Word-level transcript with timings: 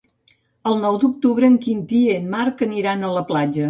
El 0.71 0.81
nou 0.85 0.97
d'octubre 1.03 1.51
en 1.51 1.59
Quintí 1.69 2.03
i 2.09 2.19
en 2.19 2.29
Marc 2.37 2.69
aniran 2.71 3.03
a 3.13 3.17
la 3.21 3.29
platja. 3.35 3.59